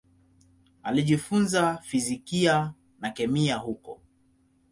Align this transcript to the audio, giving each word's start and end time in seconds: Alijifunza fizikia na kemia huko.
Alijifunza 0.83 1.77
fizikia 1.77 2.73
na 2.99 3.09
kemia 3.11 3.55
huko. 3.55 4.01